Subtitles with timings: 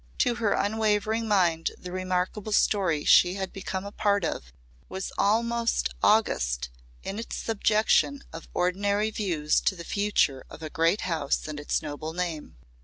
[0.17, 4.51] To her unwavering mind the remarkable story she had become a part of
[4.89, 6.71] was almost august
[7.03, 11.83] in its subjection of ordinary views to the future of a great house and its
[11.83, 12.57] noble name.